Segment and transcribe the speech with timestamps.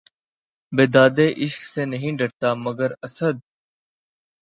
[0.73, 3.35] بیدادِ عشق سے نہیں ڈرتا، مگر اسد!